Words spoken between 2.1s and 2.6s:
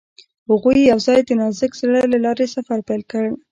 له لارې